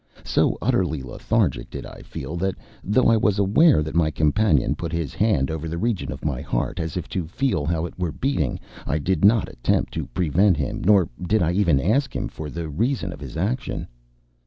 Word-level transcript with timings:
So 0.25 0.57
utterly 0.63 1.03
lethargic 1.03 1.69
did 1.69 1.85
I 1.85 2.01
feel 2.01 2.35
that, 2.37 2.55
though 2.83 3.05
I 3.07 3.17
was 3.17 3.37
aware 3.37 3.83
that 3.83 3.93
my 3.93 4.09
companion 4.09 4.73
put 4.73 4.91
his 4.91 5.13
hand 5.13 5.51
over 5.51 5.67
the 5.67 5.77
region 5.77 6.11
of 6.11 6.25
my 6.25 6.41
heart, 6.41 6.79
as 6.79 6.97
if 6.97 7.07
to 7.09 7.27
feel 7.27 7.65
how 7.65 7.85
it 7.85 7.99
were 7.99 8.11
beating, 8.11 8.59
I 8.87 8.97
did 8.97 9.23
not 9.23 9.47
attempt 9.47 9.93
to 9.93 10.07
prevent 10.07 10.57
him, 10.57 10.81
nor 10.83 11.07
did 11.21 11.43
I 11.43 11.51
even 11.51 11.79
ask 11.79 12.15
him 12.15 12.29
for 12.29 12.49
the 12.49 12.67
reason 12.67 13.13
of 13.13 13.21
his 13.21 13.37
action. 13.37 13.87